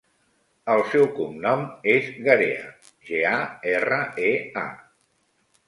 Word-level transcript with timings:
El 0.75 0.79
seu 0.93 1.03
cognom 1.19 1.61
és 1.93 2.09
Garea: 2.29 2.65
ge, 3.11 3.21
a, 3.35 3.37
erra, 3.77 4.03
e, 4.33 4.35
a. 4.67 4.69